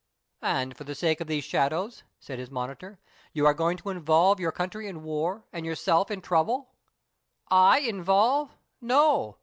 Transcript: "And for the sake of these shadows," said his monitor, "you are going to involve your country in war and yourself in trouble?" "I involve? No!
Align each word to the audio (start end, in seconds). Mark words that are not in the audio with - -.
"And 0.41 0.75
for 0.75 0.83
the 0.83 0.95
sake 0.95 1.21
of 1.21 1.27
these 1.27 1.43
shadows," 1.43 2.01
said 2.19 2.39
his 2.39 2.49
monitor, 2.49 2.97
"you 3.33 3.45
are 3.45 3.53
going 3.53 3.77
to 3.77 3.91
involve 3.91 4.39
your 4.39 4.51
country 4.51 4.87
in 4.87 5.03
war 5.03 5.45
and 5.53 5.63
yourself 5.63 6.09
in 6.09 6.21
trouble?" 6.21 6.69
"I 7.51 7.81
involve? 7.81 8.49
No! 8.81 9.37